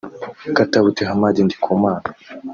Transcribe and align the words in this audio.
Katauti 0.55 1.01
Hamadi 1.09 1.43
Ndikumana 1.43 2.03